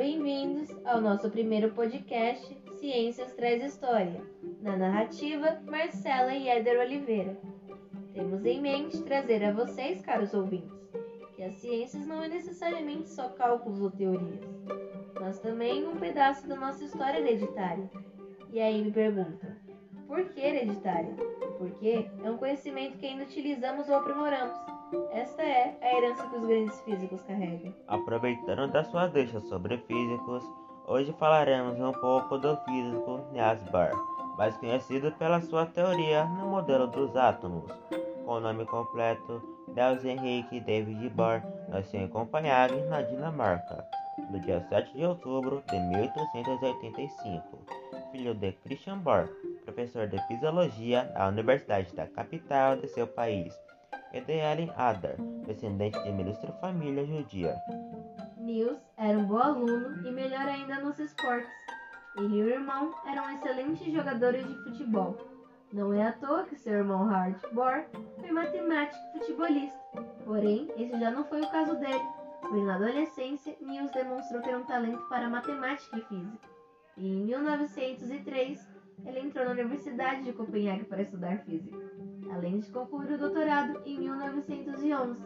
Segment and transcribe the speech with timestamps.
[0.00, 4.22] bem-vindos ao nosso primeiro podcast Ciências Traz História,
[4.62, 7.36] na narrativa Marcela e Éder Oliveira.
[8.14, 10.74] Temos em mente trazer a vocês, caros ouvintes,
[11.36, 14.40] que as ciências não é necessariamente só cálculos ou teorias,
[15.20, 17.90] mas também um pedaço da nossa história hereditária.
[18.54, 19.50] E aí me perguntam,
[20.06, 21.14] por que hereditária?
[21.58, 24.79] Porque é um conhecimento que ainda utilizamos ou aprimoramos
[25.12, 27.74] esta é a herança que os grandes físicos carregam.
[27.86, 30.44] Aproveitando da sua deixa sobre físicos,
[30.86, 33.62] hoje falaremos um pouco do físico Niels
[34.36, 37.70] mais conhecido pela sua teoria no modelo dos átomos.
[38.24, 43.84] Com o nome completo, Niels Henrique David Bohr nasceu em Copenhague, na Dinamarca,
[44.30, 47.58] no dia 7 de outubro de 1885,
[48.12, 49.28] filho de Christian Bohr,
[49.64, 53.54] professor de fisiologia na Universidade da capital de seu país
[54.12, 57.56] Ellen Adler, descendente de uma ilustre família judia.
[58.36, 61.50] Niels era um bom aluno e melhor ainda nos esportes.
[62.16, 65.16] Ele e o irmão eram excelentes jogadores de futebol.
[65.72, 67.84] Não é à toa que seu irmão Howard Bohr
[68.18, 69.78] foi matemático e futebolista.
[70.24, 72.02] Porém, esse já não foi o caso dele,
[72.40, 76.48] pois na adolescência Niels demonstrou ter um talento para matemática e física.
[76.96, 78.68] E em 1903,
[79.04, 81.78] ele entrou na Universidade de Copenhague para estudar física
[82.32, 85.20] além de concluir o doutorado em 1911,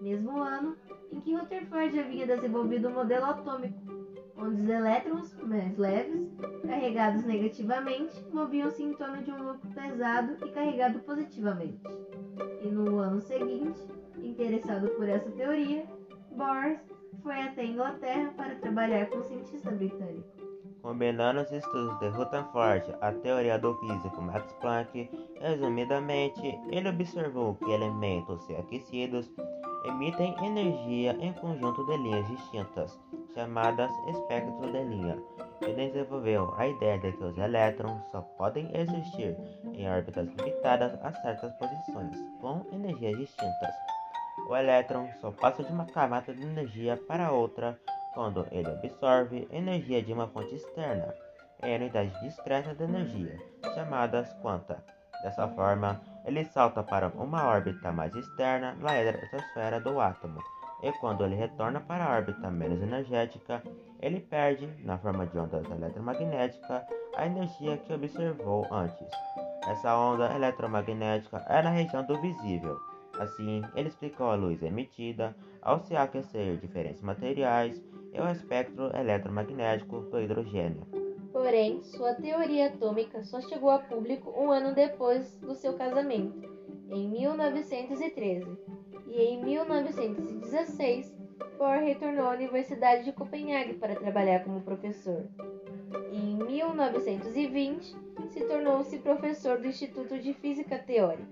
[0.00, 0.76] mesmo ano
[1.10, 3.78] em que Rutherford havia desenvolvido um modelo atômico,
[4.36, 6.28] onde os elétrons mais leves,
[6.66, 11.80] carregados negativamente, moviam-se em torno de um núcleo pesado e carregado positivamente.
[12.62, 13.78] E no ano seguinte,
[14.18, 15.86] interessado por essa teoria,
[16.32, 16.78] Bohr
[17.22, 20.35] foi até a Inglaterra para trabalhar com o cientista britânico.
[20.86, 27.72] Combinando os estudos de Rutherford à teoria do físico Max Planck, resumidamente, ele observou que
[27.72, 29.28] elementos aquecidos
[29.84, 32.96] emitem energia em conjunto de linhas distintas,
[33.34, 35.18] chamadas espectro de linha,
[35.62, 39.36] e desenvolveu a ideia de que os elétrons só podem existir
[39.74, 43.74] em órbitas limitadas a certas posições, com energias distintas.
[44.48, 47.76] O elétron só passa de uma camada de energia para outra
[48.16, 51.14] quando ele absorve energia de uma fonte externa,
[51.62, 53.38] em unidades discretas de energia,
[53.74, 54.82] chamadas quanta.
[55.22, 60.42] Dessa forma, ele salta para uma órbita mais externa na estratosfera do átomo,
[60.82, 63.62] e quando ele retorna para a órbita menos energética,
[64.00, 66.84] ele perde, na forma de ondas eletromagnéticas,
[67.16, 69.08] a energia que observou antes.
[69.68, 72.78] Essa onda eletromagnética é na região do visível.
[73.18, 77.82] Assim, ele explicou a luz emitida ao se aquecer diferentes materiais
[78.16, 80.86] e o espectro eletromagnético do hidrogênio.
[81.32, 86.48] Porém, sua teoria atômica só chegou a público um ano depois do seu casamento,
[86.88, 88.58] em 1913,
[89.06, 91.14] e em 1916
[91.58, 95.24] Bohr retornou à Universidade de Copenhague para trabalhar como professor.
[96.10, 97.96] E em 1920
[98.28, 101.26] se tornou-se professor do Instituto de Física Teórica,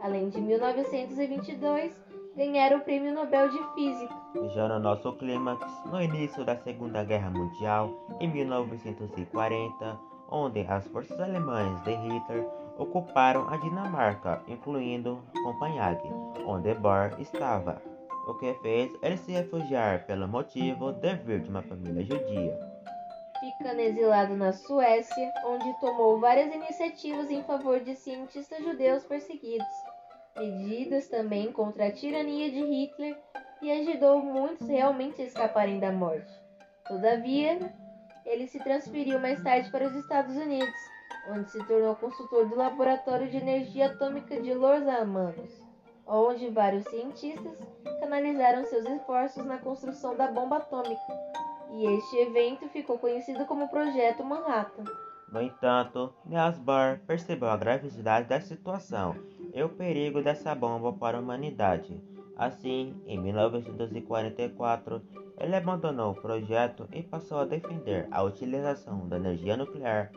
[0.00, 1.92] além de 1922
[2.36, 4.14] ganhar o Prêmio Nobel de Física.
[4.54, 7.90] Já no nosso clímax, no início da Segunda Guerra Mundial,
[8.20, 12.46] em 1940, onde as forças alemãs de Hitler
[12.76, 16.10] ocuparam a Dinamarca, incluindo Copenhague,
[16.44, 17.80] onde Bohr estava,
[18.26, 22.58] o que fez ele se refugiar pelo motivo de vir de uma família judia.
[23.38, 29.93] Ficando exilado na Suécia, onde tomou várias iniciativas em favor de cientistas judeus perseguidos
[30.36, 33.16] medidas também contra a tirania de Hitler
[33.62, 36.32] e ajudou muitos realmente a escaparem da morte.
[36.86, 37.58] Todavia,
[38.26, 40.74] ele se transferiu mais tarde para os Estados Unidos,
[41.30, 45.50] onde se tornou consultor do Laboratório de Energia Atômica de Los Alamos,
[46.06, 47.56] onde vários cientistas
[48.00, 51.00] canalizaram seus esforços na construção da bomba atômica,
[51.72, 54.84] e este evento ficou conhecido como Projeto Manhattan.
[55.34, 56.60] No entanto, Niels
[57.08, 59.16] percebeu a gravidade da situação
[59.52, 62.00] e o perigo dessa bomba para a humanidade.
[62.36, 65.02] Assim, em 1944,
[65.40, 70.12] ele abandonou o projeto e passou a defender a utilização da energia nuclear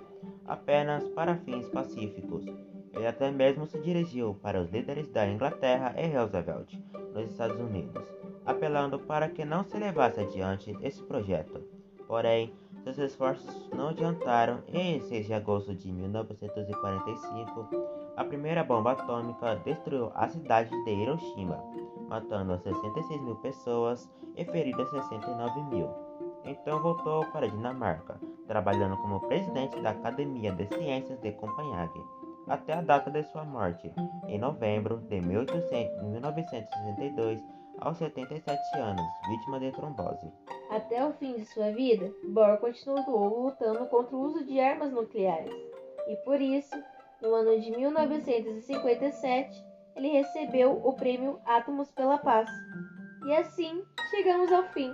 [0.46, 2.46] apenas para fins pacíficos.
[2.94, 6.76] Ele até mesmo se dirigiu para os líderes da Inglaterra e Roosevelt,
[7.16, 8.04] nos Estados Unidos,
[8.46, 11.60] apelando para que não se levasse adiante esse projeto.
[12.08, 12.54] Porém,
[12.96, 17.68] seus esforços não adiantaram e em 6 de agosto de 1945,
[18.16, 21.62] a primeira bomba atômica destruiu a cidade de Hiroshima,
[22.08, 25.90] matando 66 mil pessoas e ferindo 69 mil.
[26.46, 28.18] Então voltou para a Dinamarca,
[28.48, 32.02] trabalhando como presidente da Academia de Ciências de Copenhague,
[32.48, 33.92] até a data de sua morte,
[34.28, 37.44] em novembro de 1962,
[37.80, 40.32] aos 77 anos, vítima de trombose.
[40.70, 45.54] Até o fim de sua vida, Bohr continuou lutando contra o uso de armas nucleares.
[46.08, 46.76] E por isso,
[47.22, 49.66] no ano de 1957,
[49.96, 52.50] ele recebeu o prêmio Átomos pela Paz.
[53.26, 53.82] E assim
[54.12, 54.94] chegamos ao fim.